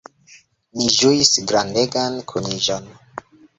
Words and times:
Ni 0.79 0.87
ĝuis 1.01 1.29
grandegan 1.53 2.19
kuniĝon. 2.35 2.93